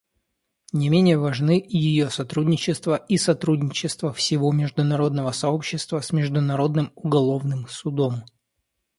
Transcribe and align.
Не 0.73 0.89
менее 0.89 1.19
важны 1.19 1.63
ее 1.69 2.09
сотрудничество 2.09 2.95
и 3.07 3.17
сотрудничество 3.17 4.11
всего 4.11 4.51
международного 4.51 5.29
сообщества 5.31 6.01
с 6.01 6.11
Международным 6.11 6.91
уголовным 6.95 7.67
судом. 7.69 8.23